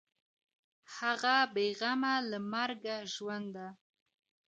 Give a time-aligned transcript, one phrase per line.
[0.97, 3.67] هغه بېغمه له مرګه ژونده